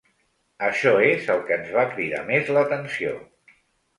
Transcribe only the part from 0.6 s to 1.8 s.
Això és el que ens